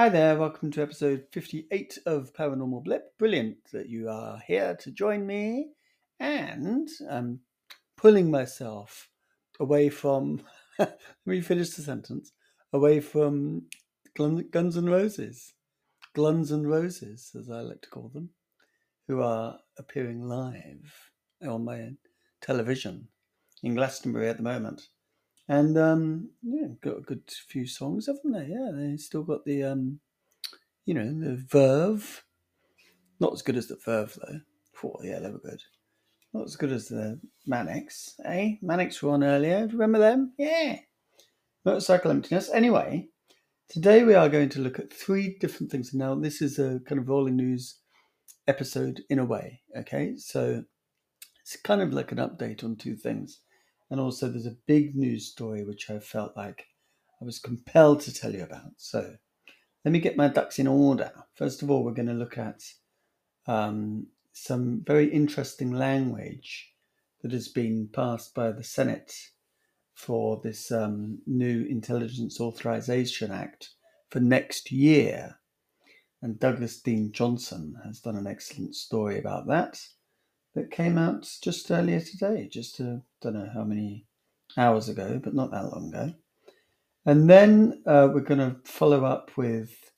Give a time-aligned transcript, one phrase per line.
[0.00, 3.18] Hi there, welcome to episode 58 of Paranormal Blip.
[3.18, 5.72] Brilliant that you are here to join me.
[6.18, 7.40] And I'm
[7.98, 9.10] pulling myself
[9.60, 10.40] away from,
[10.78, 12.32] let me finish the sentence,
[12.72, 13.64] away from
[14.16, 15.52] Guns N' Roses,
[16.16, 18.30] Gluns and Roses, as I like to call them,
[19.06, 21.10] who are appearing live
[21.46, 21.90] on my
[22.40, 23.06] television
[23.62, 24.80] in Glastonbury at the moment.
[25.50, 28.54] And um, yeah, got a good few songs, haven't they?
[28.54, 29.98] Yeah, they still got the um,
[30.86, 32.22] you know, the Verve.
[33.18, 34.40] Not as good as the Verve though.
[34.84, 35.60] Oh, yeah, they were good.
[36.32, 37.18] Not as good as the
[37.48, 38.58] Manics, eh?
[38.62, 39.66] Manics were on earlier.
[39.66, 40.34] Remember them?
[40.38, 40.78] Yeah.
[41.64, 42.48] Motorcycle emptiness.
[42.54, 43.08] Anyway,
[43.68, 45.92] today we are going to look at three different things.
[45.92, 47.80] Now, this is a kind of rolling news
[48.46, 49.62] episode in a way.
[49.76, 50.62] Okay, so
[51.42, 53.40] it's kind of like an update on two things.
[53.90, 56.66] And also, there's a big news story which I felt like
[57.20, 58.72] I was compelled to tell you about.
[58.76, 59.16] So,
[59.84, 61.12] let me get my ducks in order.
[61.34, 62.62] First of all, we're going to look at
[63.46, 66.72] um, some very interesting language
[67.22, 69.14] that has been passed by the Senate
[69.94, 73.70] for this um, new Intelligence Authorization Act
[74.10, 75.36] for next year.
[76.22, 79.80] And Douglas Dean Johnson has done an excellent story about that
[80.54, 84.06] that came out just earlier today, just I don't know how many
[84.56, 86.14] hours ago, but not that long ago.
[87.06, 89.92] And then uh, we're going to follow up with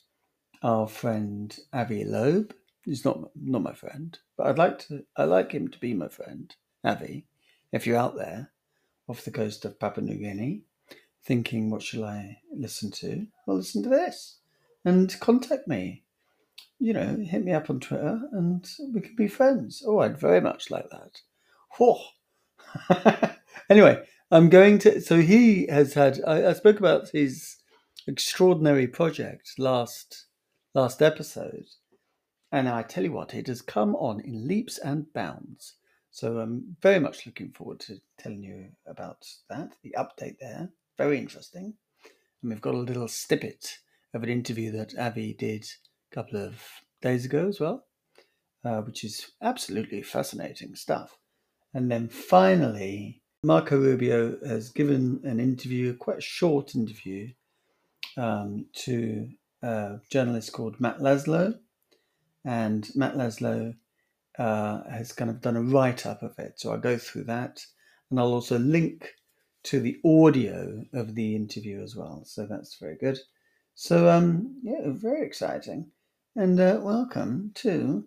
[0.61, 2.53] our friend Avi Loeb.
[2.85, 5.05] He's not not my friend, but I'd like to.
[5.15, 7.25] I like him to be my friend, Avi.
[7.71, 8.51] If you're out there,
[9.07, 10.61] off the coast of Papua New Guinea,
[11.23, 13.25] thinking what shall I listen to?
[13.45, 14.37] Well, listen to this,
[14.85, 16.02] and contact me
[16.79, 19.83] you know, hit me up on Twitter and we could be friends.
[19.85, 21.21] Oh, I'd very much like that.
[21.77, 21.99] Whoa.
[23.69, 25.01] anyway, I'm going to.
[25.01, 26.19] So he has had.
[26.25, 27.57] I, I, spoke about his
[28.07, 30.25] extraordinary project last
[30.73, 31.65] last episode,
[32.51, 35.75] and I tell you what, it has come on in leaps and bounds.
[36.11, 39.73] So I'm very much looking forward to telling you about that.
[39.83, 41.73] The update there, very interesting,
[42.41, 43.79] and we've got a little snippet
[44.13, 45.65] of an interview that Avi did
[46.13, 46.61] couple of
[47.01, 47.85] days ago as well,
[48.63, 51.17] uh, which is absolutely fascinating stuff.
[51.73, 57.29] And then finally, Marco Rubio has given an interview, quite a short interview,
[58.15, 59.29] um, to
[59.63, 61.59] a journalist called Matt Laslo.
[62.45, 63.75] And Matt Laslo
[64.37, 66.53] uh, has kind of done a write up of it.
[66.59, 67.65] So I'll go through that.
[68.11, 69.13] And I'll also link
[69.63, 72.23] to the audio of the interview as well.
[72.25, 73.17] So that's very good.
[73.75, 75.89] So, um, yeah, very exciting
[76.35, 78.05] and uh, welcome to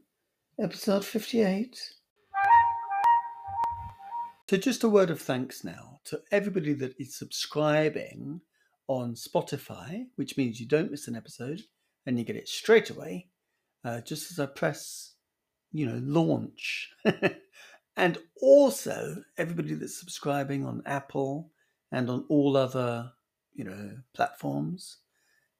[0.61, 1.81] episode 58.
[4.51, 8.41] So, just a word of thanks now to everybody that is subscribing
[8.89, 11.63] on Spotify, which means you don't miss an episode
[12.05, 13.29] and you get it straight away,
[13.85, 15.15] uh, just as I press,
[15.73, 16.91] you know, launch.
[17.97, 21.53] and also, everybody that's subscribing on Apple
[21.93, 23.13] and on all other,
[23.55, 24.99] you know, platforms.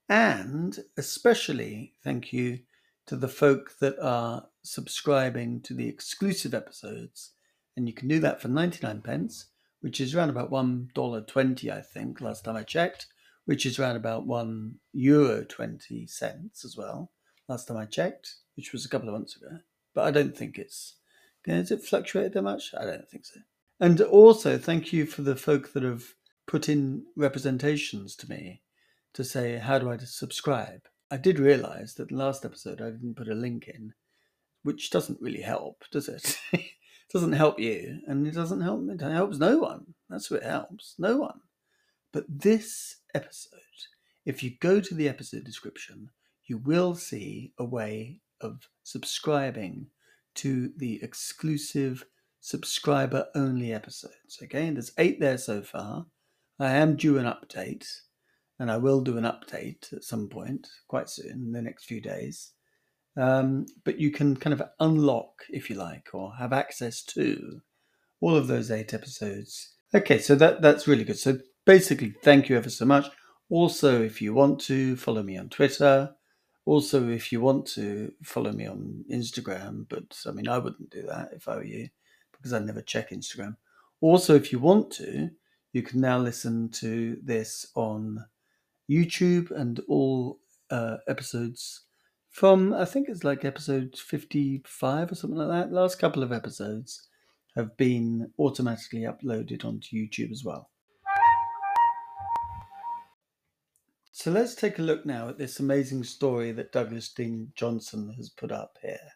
[0.09, 2.61] And especially thank you
[3.07, 7.33] to the folk that are subscribing to the exclusive episodes.
[7.77, 9.47] And you can do that for 99 pence,
[9.81, 13.07] which is around about $1.20, I think, last time I checked,
[13.45, 17.13] which is around about €1 euro 20 cents as well,
[17.49, 19.59] last time I checked, which was a couple of months ago.
[19.95, 20.97] But I don't think it's.
[21.47, 22.75] Has it fluctuated that much?
[22.77, 23.41] I don't think so.
[23.79, 26.15] And also, thank you for the folk that have
[26.47, 28.63] put in representations to me
[29.17, 30.83] to say, how do I subscribe?
[31.11, 33.95] I did realize that last episode I didn't put a link in,
[34.63, 36.39] which doesn't really help, does it?
[36.53, 36.61] it
[37.13, 38.95] doesn't help you, and it doesn't help me.
[38.95, 39.95] it helps no one.
[40.11, 40.97] That's what it helps.
[40.99, 41.41] No one.
[42.13, 43.61] But this episode,
[44.27, 46.11] if you go to the episode description,
[46.47, 49.87] you will see a way of subscribing
[50.35, 52.05] to the exclusive
[52.41, 54.39] subscriber only episodes.
[54.43, 56.07] Okay, and there's eight there so far.
[56.59, 57.87] I am due an update
[58.59, 62.01] and I will do an update at some point quite soon in the next few
[62.01, 62.53] days.
[63.17, 67.61] Um, but you can kind of unlock, if you like, or have access to
[68.21, 69.75] all of those eight episodes.
[69.95, 71.19] Okay, so that that's really good.
[71.19, 73.07] So basically, thank you ever so much.
[73.49, 76.15] Also, if you want to follow me on Twitter,
[76.65, 81.03] also if you want to follow me on Instagram, but I mean I wouldn't do
[81.03, 81.89] that if I were you
[82.33, 83.57] because I never check Instagram.
[84.01, 85.31] Also, if you want to,
[85.73, 88.25] you can now listen to this on
[88.91, 90.39] YouTube and all
[90.71, 91.83] uh, episodes
[92.31, 95.73] from I think it's like episode 55 or something like that.
[95.73, 97.09] Last couple of episodes
[97.57, 100.69] have been automatically uploaded onto YouTube as well.
[104.13, 108.29] So let's take a look now at this amazing story that Douglas Dean Johnson has
[108.29, 109.13] put up here.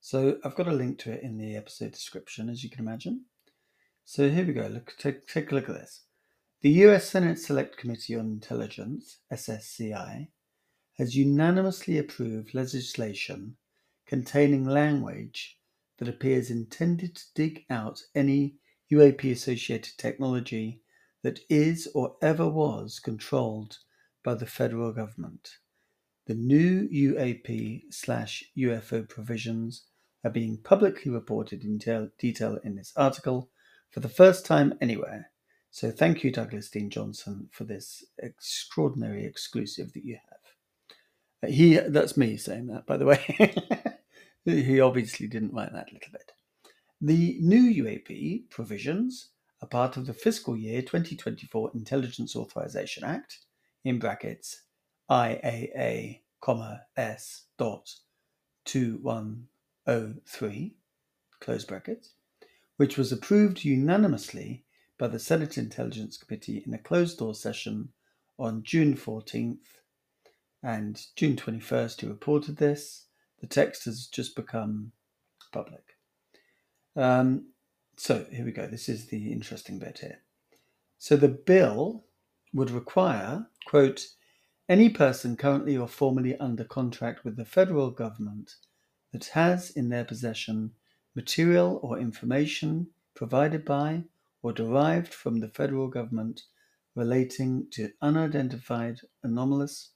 [0.00, 3.24] So I've got a link to it in the episode description, as you can imagine.
[4.04, 4.66] So here we go.
[4.66, 6.02] Look, take, take a look at this.
[6.64, 10.28] The US Senate Select Committee on Intelligence, SSCI,
[10.96, 13.58] has unanimously approved legislation
[14.06, 15.58] containing language
[15.98, 18.54] that appears intended to dig out any
[18.90, 20.80] UAP associated technology
[21.22, 23.76] that is or ever was controlled
[24.22, 25.58] by the federal government.
[26.24, 29.84] The new UAP slash UFO provisions
[30.24, 33.50] are being publicly reported in detail in this article
[33.90, 35.30] for the first time anywhere.
[35.74, 40.38] So thank you, Douglas Dean Johnson, for this extraordinary exclusive that you have.
[41.42, 43.52] Uh, he that's me saying that, by the way.
[44.44, 46.30] he obviously didn't write that little bit.
[47.00, 49.30] The new UAP provisions
[49.62, 53.40] are part of the fiscal year 2024 Intelligence Authorization Act,
[53.84, 54.62] in brackets
[55.10, 56.20] IAA,
[56.96, 57.92] S dot
[58.66, 60.76] 2103,
[61.40, 62.10] close brackets,
[62.76, 64.64] which was approved unanimously
[64.98, 67.88] by the Senate Intelligence Committee in a closed door session
[68.38, 69.80] on June 14th
[70.62, 72.00] and June 21st.
[72.00, 73.06] He reported this.
[73.40, 74.92] The text has just become
[75.52, 75.96] public.
[76.96, 77.48] Um,
[77.96, 78.66] so here we go.
[78.66, 80.20] This is the interesting bit here.
[80.98, 82.04] So the bill
[82.52, 84.06] would require, quote,
[84.68, 88.54] any person currently or formerly under contract with the federal government
[89.12, 90.72] that has in their possession
[91.14, 94.04] material or information provided by
[94.44, 96.42] or derived from the federal government
[96.94, 99.92] relating to unidentified anomalous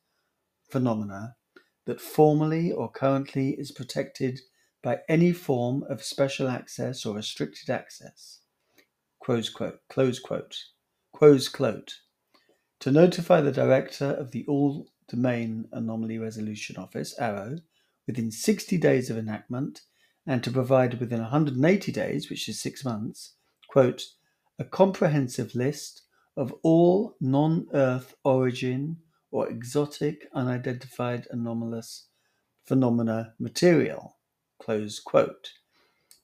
[0.71, 1.37] phenomena
[1.85, 4.41] that formally or currently is protected
[4.83, 8.41] by any form of special access or restricted access.
[9.23, 9.81] Close quote.
[9.91, 10.57] Close quote.
[11.15, 11.97] Close quote.
[12.81, 17.61] To notify the director of the All Domain Anomaly Resolution Office, AARO,
[18.07, 19.83] within 60 days of enactment
[20.27, 23.35] and to provide within 180 days, which is six months,
[23.69, 24.05] quote,
[24.59, 26.03] a comprehensive list
[26.37, 28.99] of all non Earth origin
[29.31, 32.09] or exotic unidentified anomalous
[32.67, 34.19] phenomena material
[34.59, 35.53] close quote,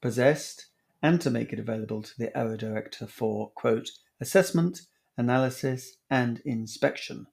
[0.03, 0.67] possessed,
[1.03, 3.91] and to make it available to the AARO director for, quote,
[4.21, 4.83] assessment,
[5.17, 7.27] analysis, and inspection,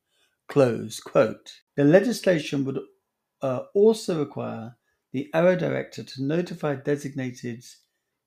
[0.48, 1.62] close quote.
[1.75, 2.80] The legislation would
[3.42, 4.77] uh, also require
[5.12, 7.65] the AARO director to notify designated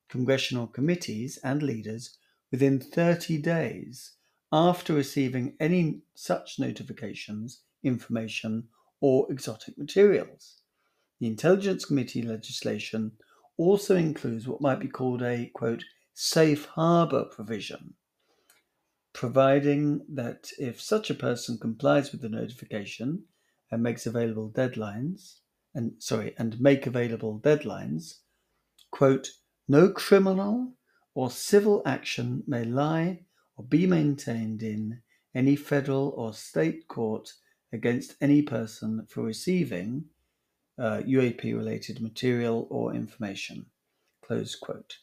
[0.08, 2.18] congressional committees and leaders
[2.54, 4.12] within 30 days
[4.52, 8.62] after receiving any such notifications, information,
[9.00, 10.60] or exotic materials.
[11.18, 13.10] The Intelligence Committee legislation
[13.56, 17.94] also includes what might be called a quote safe harbor provision,
[19.12, 23.24] providing that if such a person complies with the notification
[23.72, 25.40] and makes available deadlines
[25.74, 28.20] and sorry and make available deadlines,
[28.92, 29.30] quote,
[29.66, 30.72] no criminal
[31.14, 33.20] or civil action may lie
[33.56, 35.00] or be maintained in
[35.34, 37.32] any federal or state court
[37.72, 40.05] against any person for receiving
[40.78, 43.67] uh, UAP related material or information.
[44.22, 44.98] Close quote.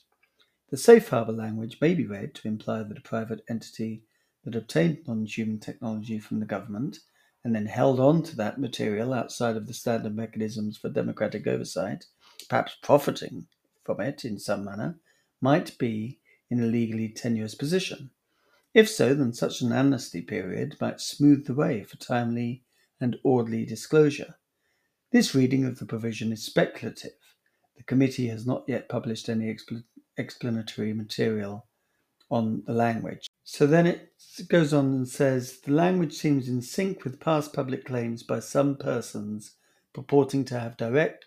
[0.69, 4.03] The safe harbor language may be read to imply that a private entity
[4.43, 6.99] that obtained non human technology from the government
[7.43, 12.05] and then held on to that material outside of the standard mechanisms for democratic oversight,
[12.49, 13.47] perhaps profiting
[13.83, 14.99] from it in some manner,
[15.41, 16.19] might be
[16.49, 18.11] in a legally tenuous position.
[18.73, 22.63] If so, then such an amnesty period might smooth the way for timely
[22.99, 24.35] and orderly disclosure.
[25.11, 27.11] This reading of the provision is speculative.
[27.75, 29.83] The committee has not yet published any expl-
[30.15, 31.65] explanatory material
[32.29, 33.27] on the language.
[33.43, 34.13] So then it
[34.47, 38.77] goes on and says the language seems in sync with past public claims by some
[38.77, 39.55] persons
[39.93, 41.25] purporting to have direct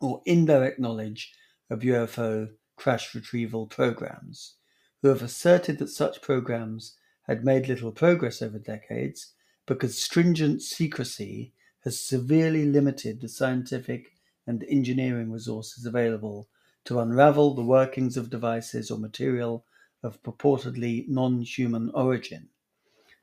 [0.00, 1.34] or indirect knowledge
[1.68, 4.54] of UFO crash retrieval programs,
[5.02, 9.32] who have asserted that such programs had made little progress over decades
[9.66, 11.52] because stringent secrecy
[11.84, 14.12] has severely limited the scientific
[14.46, 16.48] and engineering resources available
[16.84, 19.64] to unravel the workings of devices or material
[20.02, 22.48] of purportedly non human origin.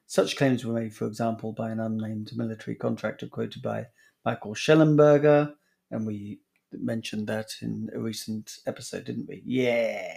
[0.05, 3.87] Such claims were made, for example, by an unnamed military contractor quoted by
[4.25, 5.53] Michael Shellenberger,
[5.91, 6.41] and we
[6.81, 9.41] mentioned that in a recent episode, didn't we?
[9.45, 10.13] Yeah.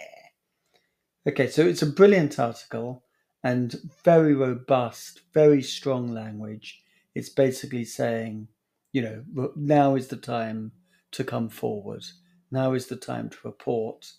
[1.27, 3.03] Okay, so it's a brilliant article
[3.43, 6.83] and very robust, very strong language
[7.17, 8.47] it's basically saying,
[8.93, 10.71] you know, now is the time
[11.13, 12.03] to come forward.
[12.51, 14.11] Now is the time to report,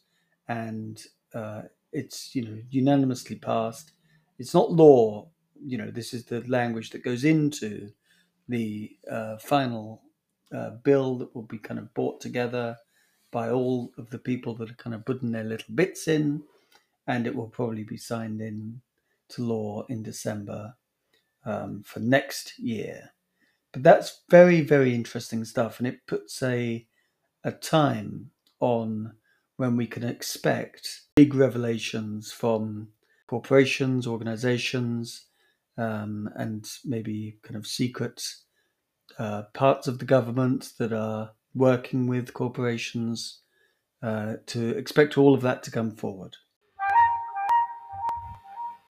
[0.48, 1.00] and
[1.32, 3.92] uh, it's you know unanimously passed.
[4.40, 5.28] It's not law.
[5.64, 7.92] You know, this is the language that goes into
[8.48, 10.02] the uh, final
[10.54, 12.76] uh, bill that will be kind of brought together
[13.30, 16.42] by all of the people that are kind of putting their little bits in,
[17.06, 18.80] and it will probably be signed in
[19.28, 20.74] to law in December
[21.44, 23.10] um, for next year.
[23.72, 26.86] But that's very, very interesting stuff, and it puts a
[27.44, 29.12] a time on
[29.56, 32.88] when we can expect big revelations from
[33.26, 35.26] corporations, organizations,
[35.76, 38.22] um, and maybe kind of secret
[39.18, 43.40] uh, parts of the government that are working with corporations
[44.02, 46.36] uh, to expect all of that to come forward.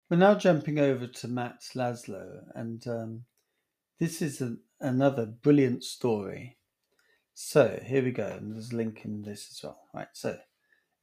[0.09, 3.23] We're now jumping over to Matt Laslo, and um,
[3.99, 6.57] this is a, another brilliant story.
[7.33, 9.79] So here we go, and there's a link in this as well.
[9.93, 10.37] Right, so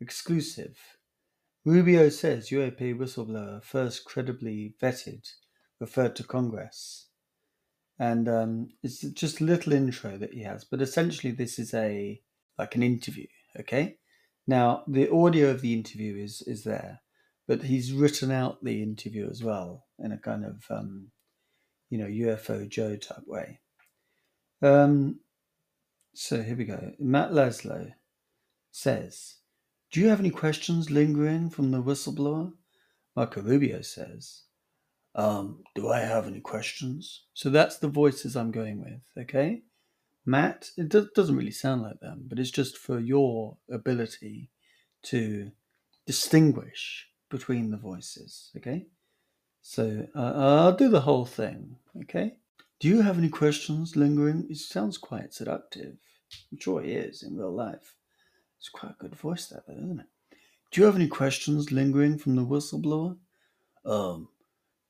[0.00, 0.78] exclusive.
[1.64, 5.26] Rubio says UAP whistleblower first credibly vetted
[5.80, 7.06] referred to Congress
[7.98, 10.64] and um, it's just a little intro that he has.
[10.64, 12.20] But essentially, this is a
[12.58, 13.26] like an interview.
[13.60, 13.98] Okay,
[14.46, 17.00] now the audio of the interview is is there,
[17.46, 21.10] but he's written out the interview as well in a kind of um,
[21.90, 23.60] you know UFO Joe type way.
[24.62, 25.20] Um,
[26.14, 26.92] so here we go.
[26.98, 27.92] Matt Laslo
[28.70, 29.36] says,
[29.92, 32.52] "Do you have any questions lingering from the whistleblower?"
[33.16, 34.42] Marco Rubio says,
[35.14, 37.24] um, do I have any questions?
[37.34, 39.62] So that's the voices I'm going with, okay?
[40.26, 44.50] Matt, it do- doesn't really sound like them, but it's just for your ability
[45.04, 45.52] to
[46.06, 48.86] distinguish between the voices, okay?
[49.62, 52.36] So uh, I'll do the whole thing, okay?
[52.80, 54.46] Do you have any questions lingering?
[54.50, 55.96] It sounds quite seductive.
[56.50, 57.94] I'm sure he is in real life.
[58.58, 60.06] It's quite a good voice, that, though, isn't it?
[60.70, 63.16] Do you have any questions lingering from the whistleblower?
[63.86, 64.28] Um,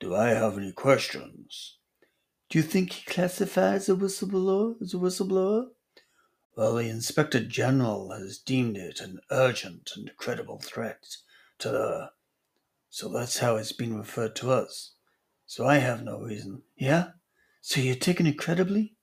[0.04, 1.78] do I have any questions?
[2.50, 5.68] Do you think he classifies a whistleblower as a whistleblower?
[6.54, 11.06] Well, the Inspector General has deemed it an urgent and credible threat
[11.60, 12.10] to the.
[12.90, 14.92] So that's how it's been referred to us.
[15.46, 16.60] So I have no reason.
[16.76, 17.12] Yeah?
[17.62, 18.96] So you're taking it credibly?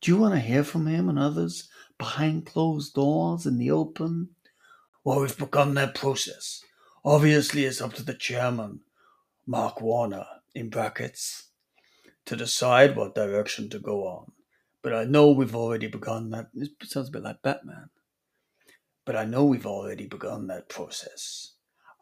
[0.00, 4.30] Do you want to hear from him and others behind closed doors in the open?
[5.04, 6.64] Well, we've begun that process.
[7.04, 8.80] Obviously, it's up to the chairman,
[9.46, 11.50] Mark Warner, in brackets
[12.26, 14.32] to decide what direction to go on.
[14.82, 16.48] But I know we've already begun that.
[16.54, 17.90] It sounds a bit like Batman.
[19.04, 21.54] But I know we've already begun that process.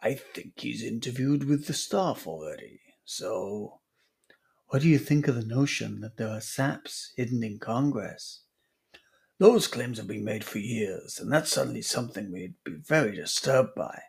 [0.02, 2.80] I think he's interviewed with the staff already.
[3.04, 3.80] So,
[4.68, 8.42] what do you think of the notion that there are SAPs hidden in Congress?
[9.38, 13.74] Those claims have been made for years, and that's certainly something we'd be very disturbed
[13.74, 14.02] by.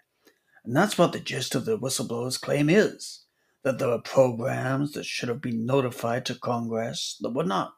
[0.66, 3.26] And that's what the gist of the whistleblower's claim is
[3.64, 7.74] that there were programs that should have been notified to Congress that were not.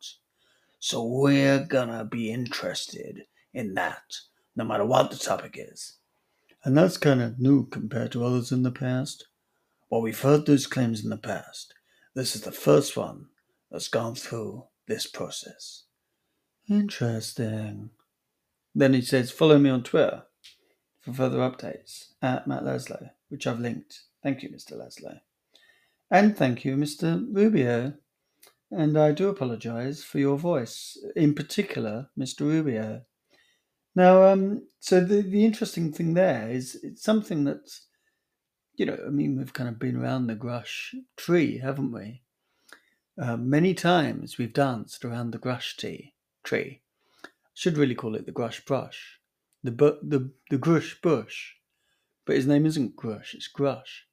[0.79, 4.03] So we're gonna be interested in that,
[4.55, 5.97] no matter what the topic is.
[6.63, 9.27] And that's kind of new compared to others in the past.
[9.89, 11.73] Well, we've heard those claims in the past.
[12.13, 13.27] This is the first one
[13.71, 15.83] that's gone through this process.
[16.69, 17.89] Interesting.
[18.73, 20.23] Then he says, follow me on Twitter
[21.01, 24.03] for further updates at Matt Laslo, which I've linked.
[24.23, 24.73] Thank you, Mr.
[24.73, 25.19] Laslo.
[26.11, 27.25] And thank you, Mr.
[27.31, 27.93] Rubio.
[28.69, 32.41] And I do apologize for your voice, in particular, Mr.
[32.41, 33.03] Rubio.
[33.95, 37.87] Now, um, so the, the interesting thing there is it's something that's,
[38.75, 42.23] you know, I mean, we've kind of been around the Grush tree, haven't we?
[43.21, 46.13] Uh, many times we've danced around the Grush tea,
[46.43, 46.81] tree.
[47.53, 49.19] Should really call it the Grush brush,
[49.63, 51.53] the bu- the the Grush bush,
[52.25, 54.05] but his name isn't Grush; it's Grush.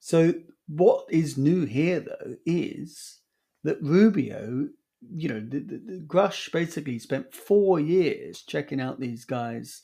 [0.00, 0.34] So
[0.66, 3.20] what is new here, though, is
[3.64, 4.68] that Rubio,
[5.14, 9.82] you know, the, the, the Grush basically spent four years checking out these guys,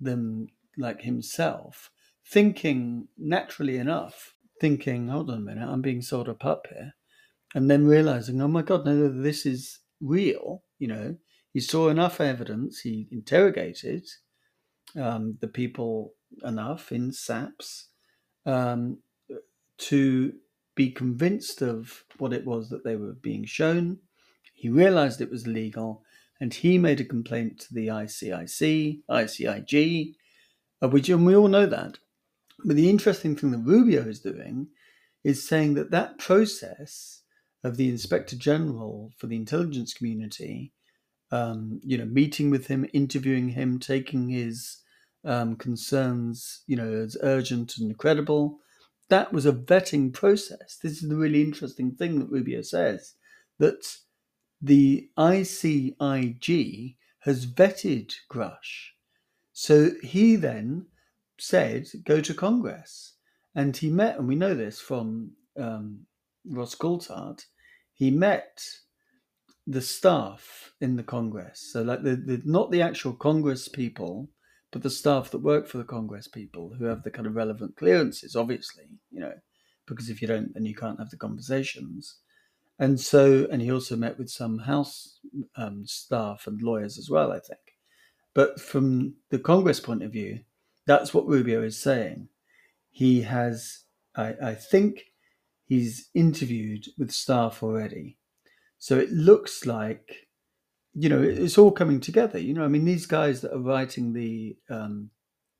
[0.00, 0.48] them
[0.78, 1.90] like himself,
[2.26, 6.94] thinking naturally enough, thinking, hold on a minute, I'm being sold a pup here,
[7.54, 10.62] and then realizing, oh my god, no, this is real.
[10.78, 11.16] You know,
[11.52, 14.06] he saw enough evidence, he interrogated
[14.96, 16.14] um, the people
[16.44, 17.88] enough in SAPS.
[18.46, 18.98] Um,
[19.80, 20.32] to
[20.74, 23.98] be convinced of what it was that they were being shown.
[24.54, 26.02] He realized it was legal
[26.40, 30.14] and he made a complaint to the ICIC, ICIG,
[30.80, 31.98] of which, and we all know that.
[32.64, 34.68] But the interesting thing that Rubio is doing
[35.24, 37.22] is saying that that process
[37.62, 40.72] of the Inspector General for the intelligence community,
[41.30, 44.78] um, you know, meeting with him, interviewing him, taking his
[45.24, 48.60] um, concerns, you know, as urgent and credible,
[49.10, 50.78] that was a vetting process.
[50.82, 53.14] This is the really interesting thing that Rubio says
[53.58, 53.96] that
[54.62, 58.90] the ICIG has vetted Grush.
[59.52, 60.86] So he then
[61.38, 63.14] said, go to Congress.
[63.54, 66.06] And he met, and we know this from um,
[66.46, 67.44] Ross Coulthart,
[67.94, 68.62] he met
[69.66, 71.70] the staff in the Congress.
[71.72, 74.28] So, like, the, the not the actual Congress people,
[74.70, 77.76] but the staff that work for the Congress people who have the kind of relevant
[77.76, 79.34] clearances, obviously, you know,
[79.86, 82.18] because if you don't, then you can't have the conversations.
[82.78, 85.18] And so, and he also met with some House
[85.56, 87.60] um, staff and lawyers as well, I think.
[88.32, 90.40] But from the Congress point of view,
[90.86, 92.28] that's what Rubio is saying.
[92.90, 93.84] He has,
[94.16, 95.12] I, I think,
[95.64, 98.16] he's interviewed with staff already.
[98.78, 100.28] So it looks like
[100.94, 102.38] you know, it's all coming together.
[102.38, 105.10] You know, I mean, these guys that are writing the, um,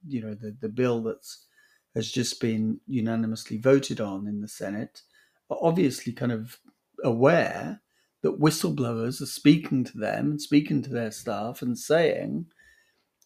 [0.06, 1.46] you know, the the bill that's
[1.94, 5.02] has just been unanimously voted on in the Senate
[5.50, 6.58] are obviously kind of
[7.02, 7.80] aware
[8.22, 12.46] that whistleblowers are speaking to them and speaking to their staff and saying,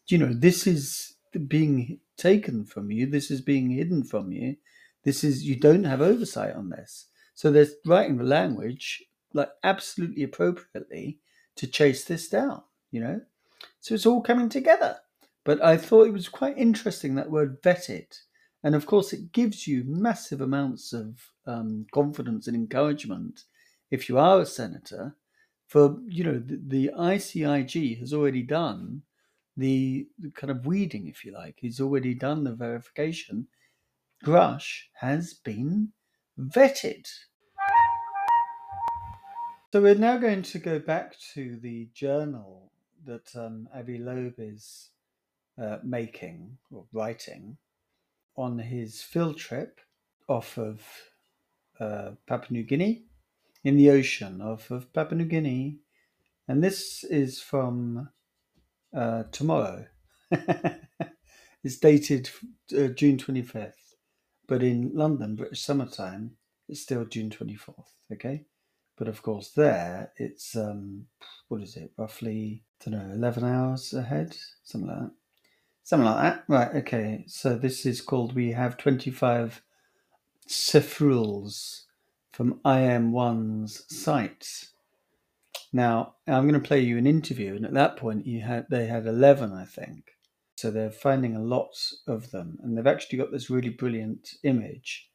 [0.08, 1.16] you know, this is
[1.48, 4.56] being taken from you, this is being hidden from you,
[5.02, 7.06] this is you don't have oversight on this.
[7.34, 11.18] So they're writing the language like absolutely appropriately
[11.56, 13.20] to chase this down, you know?
[13.80, 14.96] So it's all coming together.
[15.44, 18.18] But I thought it was quite interesting that word vetted.
[18.62, 23.44] And of course, it gives you massive amounts of um, confidence and encouragement
[23.90, 25.14] if you are a senator.
[25.68, 29.02] For, you know, the, the ICIG has already done
[29.56, 31.56] the, the kind of weeding, if you like.
[31.58, 33.46] He's already done the verification.
[34.24, 35.90] Grush has been
[36.40, 37.06] vetted.
[39.74, 42.70] So we're now going to go back to the journal
[43.04, 44.90] that um, Avi Loeb is
[45.60, 47.56] uh, making or writing
[48.36, 49.80] on his field trip
[50.28, 50.80] off of
[51.80, 53.06] uh, Papua New Guinea
[53.64, 55.78] in the ocean off of Papua New Guinea.
[56.46, 58.10] And this is from
[58.96, 59.86] uh, tomorrow.
[60.30, 62.30] it's dated
[62.78, 63.96] uh, June 25th,
[64.46, 66.36] but in London, British summertime,
[66.68, 67.88] it's still June 24th.
[68.12, 68.44] Okay.
[68.96, 71.06] But of course, there it's um,
[71.48, 71.92] what is it?
[71.96, 75.10] Roughly, I don't know, eleven hours ahead, something like that.
[75.82, 76.44] Something like that.
[76.48, 76.74] Right.
[76.76, 77.24] Okay.
[77.26, 78.34] So this is called.
[78.34, 79.62] We have twenty-five
[80.46, 81.84] Sefrules
[82.32, 84.68] from IM1's site.
[85.72, 88.86] Now I'm going to play you an interview, and at that point, you had they
[88.86, 90.12] had eleven, I think.
[90.56, 91.76] So they're finding a lot
[92.06, 95.10] of them, and they've actually got this really brilliant image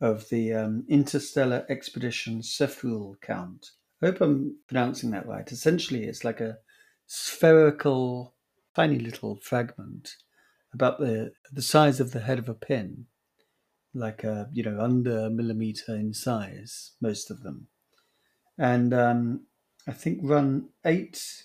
[0.00, 3.70] of the um, Interstellar Expedition Sefrule count.
[4.02, 5.50] I hope I'm pronouncing that right.
[5.50, 6.58] Essentially, it's like a
[7.06, 8.34] spherical,
[8.74, 10.16] tiny little fragment
[10.74, 13.06] about the the size of the head of a pin,
[13.94, 17.68] like a you know under a millimeter in size, most of them,
[18.58, 19.46] and um,
[19.88, 21.44] I think run eight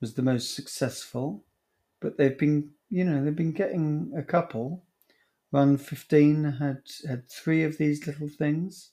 [0.00, 1.44] was the most successful,
[2.00, 4.84] but they've been you know they've been getting a couple
[5.54, 8.90] Run 15 had had three of these little things.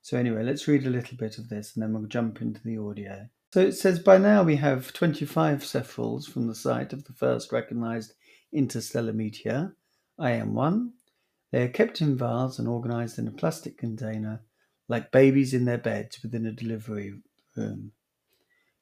[0.00, 2.78] So anyway, let's read a little bit of this and then we'll jump into the
[2.78, 3.28] audio.
[3.52, 7.52] So it says by now we have 25 Sefrules from the site of the first
[7.52, 8.14] recognized
[8.50, 9.76] interstellar meteor,
[10.18, 10.88] IM1.
[11.52, 14.40] They are kept in vials and organized in a plastic container
[14.88, 17.12] like babies in their beds within a delivery
[17.54, 17.92] room.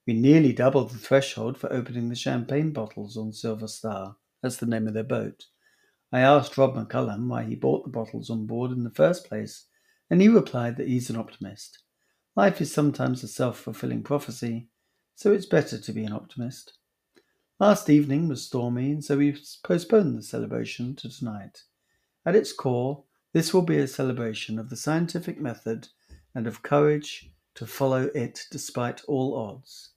[0.06, 4.14] We nearly doubled the threshold for opening the champagne bottles on Silver Star.
[4.40, 5.46] That's the name of their boat.
[6.10, 9.66] I asked Rob McCallum why he bought the bottles on board in the first place,
[10.08, 11.78] and he replied that he's an optimist.
[12.34, 14.68] Life is sometimes a self fulfilling prophecy,
[15.14, 16.78] so it's better to be an optimist.
[17.60, 21.64] Last evening was stormy, and so we postponed the celebration to tonight.
[22.24, 25.88] At its core, this will be a celebration of the scientific method
[26.34, 29.90] and of courage to follow it despite all odds.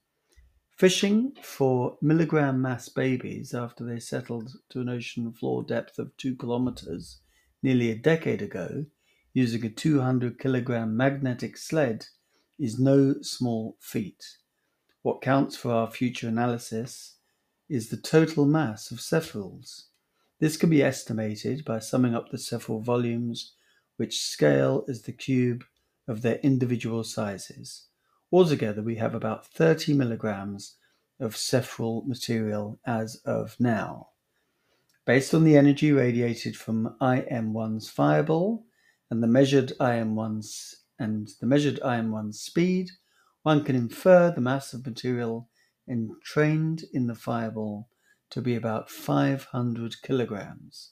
[0.82, 6.36] Fishing for milligram mass babies after they settled to an ocean floor depth of two
[6.36, 7.20] kilometers
[7.62, 8.88] nearly a decade ago
[9.32, 12.08] using a 200 kilogram magnetic sled
[12.58, 14.26] is no small feat.
[15.04, 17.18] What counts for our future analysis
[17.70, 19.90] is the total mass of Sefrules.
[20.40, 23.54] This can be estimated by summing up the Sefrule volumes,
[23.98, 25.64] which scale as the cube
[26.08, 27.86] of their individual sizes.
[28.32, 30.78] Altogether, we have about 30 milligrams
[31.20, 34.08] of Sefrule material as of now.
[35.06, 38.66] Based on the energy radiated from IM1's fireball
[39.10, 42.92] and the measured IM1's and the measured IM1's speed,
[43.44, 45.50] one can infer the mass of material
[45.90, 47.90] entrained in the fireball
[48.30, 50.92] to be about 500 kilograms.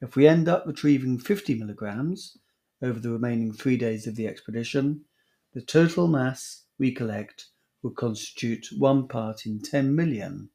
[0.00, 2.36] If we end up retrieving 50 milligrams
[2.80, 5.06] over the remaining three days of the expedition,
[5.52, 7.46] the total mass we collect
[7.82, 10.50] would constitute one part in 10 million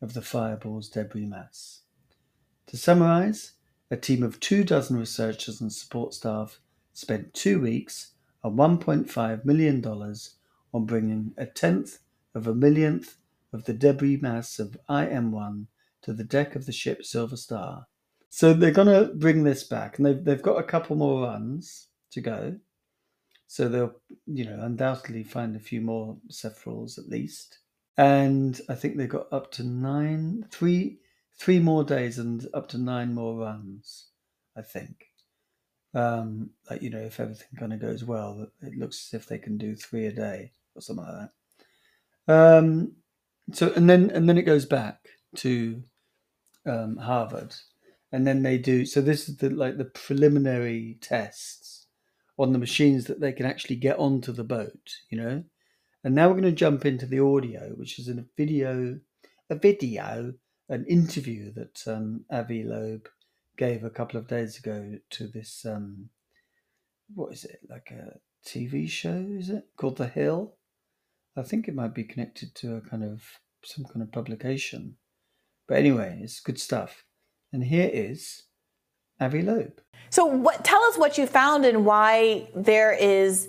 [0.00, 1.82] of the fireball's debris mass.
[2.68, 3.52] To summarise,
[3.90, 6.60] a team of two dozen researchers and support staff
[6.92, 9.84] spent two weeks and $1.5 million
[10.72, 11.98] on bringing a tenth
[12.34, 13.16] of a millionth
[13.52, 15.66] of the debris mass of IM1
[16.02, 17.86] to the deck of the ship Silver Star.
[18.28, 21.88] So they're going to bring this back, and they've, they've got a couple more runs
[22.12, 22.56] to go.
[23.50, 27.58] So they'll, you know, undoubtedly find a few more cephal's at least.
[27.96, 31.00] And I think they've got up to nine, three,
[31.36, 34.06] three more days and up to nine more runs,
[34.56, 35.06] I think.
[35.94, 39.38] Um, like, you know, if everything kind of goes well, it looks as if they
[39.38, 41.28] can do three a day or something like
[42.28, 42.32] that.
[42.32, 42.92] Um,
[43.52, 45.08] so, and then, and then it goes back
[45.38, 45.82] to
[46.66, 47.56] um, Harvard,
[48.12, 48.86] and then they do.
[48.86, 51.79] So this is the like the preliminary tests
[52.40, 54.96] on the machines that they can actually get onto the boat.
[55.10, 55.44] You know,
[56.02, 58.98] and now we're going to jump into the audio, which is a video,
[59.50, 60.32] a video,
[60.68, 63.08] an interview that um, Avi Loeb
[63.58, 65.66] gave a couple of days ago to this.
[65.66, 66.08] Um,
[67.14, 69.26] what is it like a TV show?
[69.30, 70.54] Is it called The Hill?
[71.36, 73.22] I think it might be connected to a kind of
[73.64, 74.96] some kind of publication.
[75.68, 77.04] But anyway, it's good stuff.
[77.52, 78.44] And here is
[79.20, 79.80] Avi Loeb.
[80.10, 83.48] So, what, tell us what you found and why there is,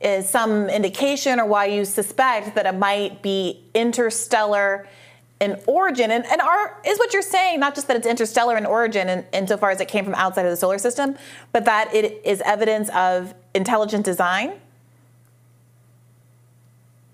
[0.00, 4.88] is some indication or why you suspect that it might be interstellar
[5.40, 6.10] in origin.
[6.10, 9.24] And, and are, is what you're saying not just that it's interstellar in origin in,
[9.32, 11.16] insofar as it came from outside of the solar system,
[11.52, 14.52] but that it is evidence of intelligent design?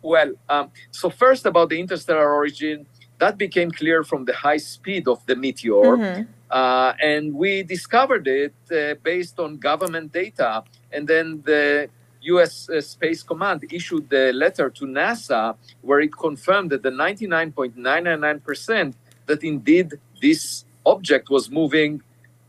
[0.02, 2.86] Well, um, so first about the interstellar origin,
[3.18, 5.96] that became clear from the high speed of the meteor.
[5.96, 6.22] Mm-hmm.
[6.50, 10.62] Uh, and we discovered it uh, based on government data.
[10.92, 11.88] And then the
[12.20, 18.94] US uh, Space Command issued a letter to NASA where it confirmed that the 99.999%
[19.26, 22.00] that indeed this object was moving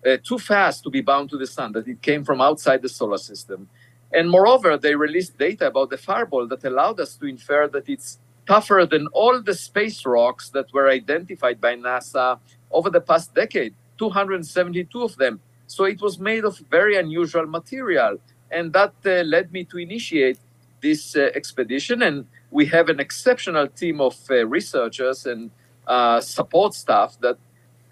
[0.05, 2.89] uh, too fast to be bound to the sun, that it came from outside the
[2.89, 3.67] solar system.
[4.13, 8.19] And moreover, they released data about the fireball that allowed us to infer that it's
[8.47, 12.39] tougher than all the space rocks that were identified by NASA
[12.71, 15.39] over the past decade 272 of them.
[15.67, 18.17] So it was made of very unusual material.
[18.51, 20.39] And that uh, led me to initiate
[20.81, 22.01] this uh, expedition.
[22.01, 25.51] And we have an exceptional team of uh, researchers and
[25.85, 27.37] uh, support staff that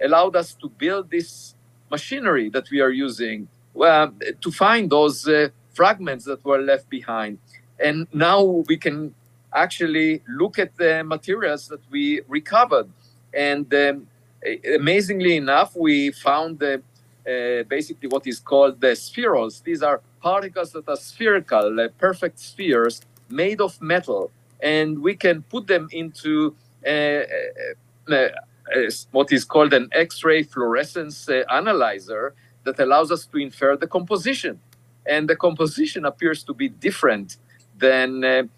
[0.01, 1.55] allowed us to build this
[1.91, 3.47] machinery that we are using
[3.81, 7.37] um, to find those uh, fragments that were left behind.
[7.79, 9.13] And now we can
[9.53, 12.89] actually look at the materials that we recovered.
[13.33, 14.07] And um,
[14.75, 16.81] amazingly enough, we found the,
[17.27, 19.63] uh, basically what is called the spherules.
[19.63, 24.31] These are particles that are spherical, uh, perfect spheres made of metal.
[24.62, 26.55] And we can put them into
[26.86, 28.29] uh, uh, uh
[29.12, 33.88] what is called an X ray fluorescence uh, analyzer that allows us to infer the
[33.88, 34.60] composition.
[35.05, 37.38] And the composition appears to be different
[37.77, 38.49] than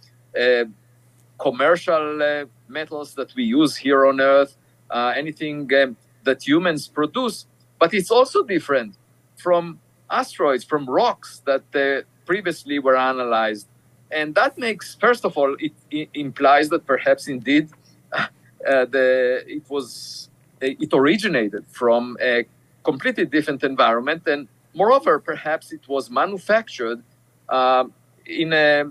[1.38, 4.58] commercial uh, metals that we use here on Earth,
[4.90, 7.46] uh, anything um, that humans produce.
[7.80, 8.96] But it's also different
[9.36, 13.68] from asteroids, from rocks that uh, previously were analyzed.
[14.12, 17.70] And that makes, first of all, it, it implies that perhaps indeed
[18.14, 18.28] uh,
[18.66, 20.30] the it was
[20.62, 22.46] it originated from a
[22.84, 27.04] completely different environment, and moreover, perhaps it was manufactured
[27.50, 27.84] uh,
[28.26, 28.86] in a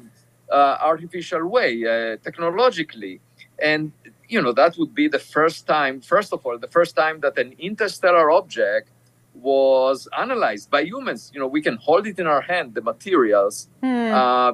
[0.51, 3.21] uh, artificial way, uh, technologically.
[3.63, 3.93] And,
[4.29, 7.39] you know, that would be the first time, first of all, the first time that
[7.39, 8.91] an interstellar object
[9.35, 11.31] was analyzed by humans.
[11.35, 13.69] You know, we can hold it in our hand, the materials.
[13.83, 14.13] Hmm.
[14.13, 14.53] Uh,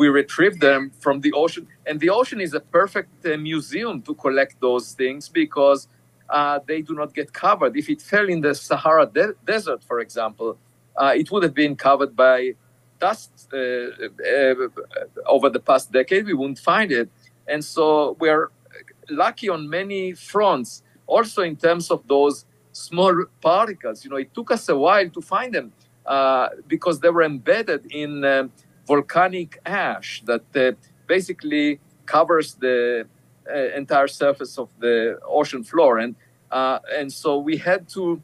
[0.00, 1.66] we retrieve them from the ocean.
[1.86, 5.88] And the ocean is a perfect uh, museum to collect those things because
[6.30, 7.76] uh, they do not get covered.
[7.76, 10.58] If it fell in the Sahara de- Desert, for example,
[10.96, 12.54] uh, it would have been covered by
[12.98, 14.54] dust uh, uh,
[15.26, 17.08] over the past decade, we wouldn't find it.
[17.46, 18.50] And so we're
[19.10, 24.04] lucky on many fronts, also in terms of those small particles.
[24.04, 25.72] You know, it took us a while to find them
[26.06, 28.48] uh, because they were embedded in uh,
[28.86, 30.72] volcanic ash that uh,
[31.06, 33.06] basically covers the
[33.50, 35.98] uh, entire surface of the ocean floor.
[35.98, 36.14] And,
[36.50, 38.22] and so we had to,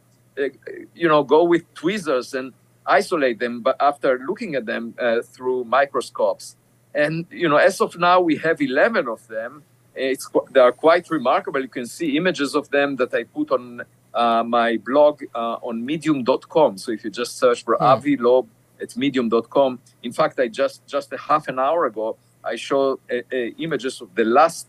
[0.95, 2.53] you know, go with tweezers and
[2.87, 6.57] isolate them but after looking at them uh, through microscopes.
[6.95, 9.65] And you know, as of now, we have 11 of them.
[9.95, 11.61] It's they are quite remarkable.
[11.61, 15.85] You can see images of them that I put on uh, my blog uh, on
[15.85, 16.79] Medium.com.
[16.79, 17.83] So if you just search for mm.
[17.83, 18.49] Avi Loeb
[18.81, 23.17] at Medium.com, in fact, I just just a half an hour ago I show uh,
[23.33, 24.69] uh, images of the last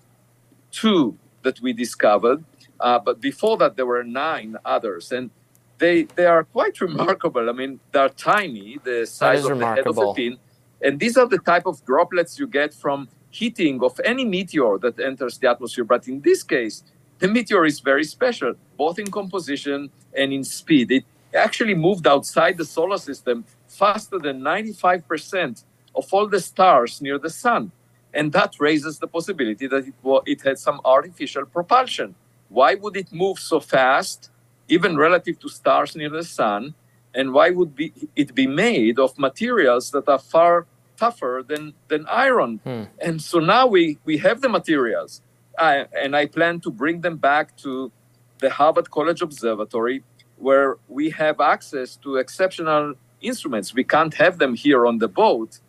[0.71, 2.43] two that we discovered.
[2.79, 5.29] Uh, but before that, there were nine others, and
[5.77, 7.49] they they are quite remarkable.
[7.49, 9.93] I mean, they're tiny, the size of remarkable.
[9.93, 10.37] the head of a pin,
[10.81, 13.07] and these are the type of droplets you get from
[13.39, 15.83] heating of any meteor that enters the atmosphere.
[15.83, 16.83] But in this case,
[17.19, 20.91] the meteor is very special, both in composition and in speed.
[20.91, 25.63] It actually moved outside the solar system faster than 95%
[25.99, 27.71] of all the stars near the sun.
[28.13, 29.95] And that raises the possibility that it,
[30.33, 32.15] it had some artificial propulsion.
[32.47, 34.29] Why would it move so fast,
[34.69, 36.73] even relative to stars near the sun?
[37.13, 40.67] And why would be, it be made of materials that are far
[40.97, 42.59] tougher than, than iron?
[42.63, 42.83] Hmm.
[42.99, 45.21] And so now we, we have the materials.
[45.57, 47.91] I, and I plan to bring them back to
[48.39, 50.03] the Harvard College Observatory,
[50.37, 53.73] where we have access to exceptional instruments.
[53.73, 55.59] We can't have them here on the boat.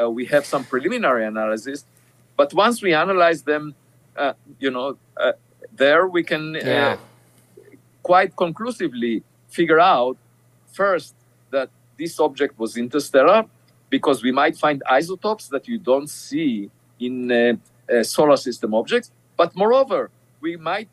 [0.00, 1.84] Uh, we have some preliminary analysis,
[2.36, 3.74] but once we analyze them,
[4.16, 5.32] uh, you know, uh,
[5.76, 6.96] there we can uh, yeah.
[8.02, 10.16] quite conclusively figure out
[10.72, 11.14] first
[11.50, 13.44] that this object was interstellar
[13.96, 16.70] because we might find isotopes that you don't see
[17.06, 17.36] in uh,
[17.92, 19.08] uh, solar system objects.
[19.40, 20.88] But moreover, we might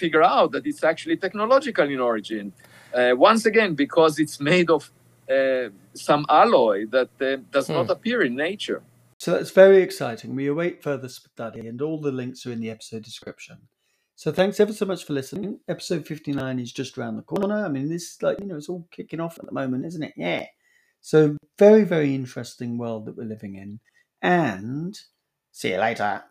[0.00, 2.52] figure out that it's actually technological in origin.
[2.94, 4.90] Uh, once again, because it's made of
[5.28, 7.74] uh, some alloy that uh, does hmm.
[7.74, 8.82] not appear in nature.
[9.18, 10.34] So that's very exciting.
[10.34, 13.56] We await further study, and all the links are in the episode description.
[14.20, 15.60] So thanks ever so much for listening.
[15.66, 17.64] Episode 59 is just around the corner.
[17.64, 20.12] I mean, this, like, you know, it's all kicking off at the moment, isn't it?
[20.14, 20.44] Yeah.
[21.00, 23.80] So very, very interesting world that we're living in.
[24.22, 24.98] And
[25.52, 26.24] see you later.